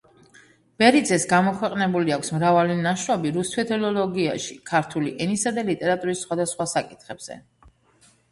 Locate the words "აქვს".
2.15-2.31